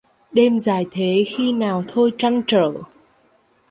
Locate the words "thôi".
1.87-2.11